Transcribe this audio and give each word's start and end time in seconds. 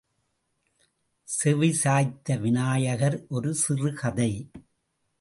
செவிசாய்த்த 1.27 2.39
விநாயகர் 2.39 3.25
ஒரு 3.29 3.53
சிறு 3.53 3.93
கதை. 3.93 4.31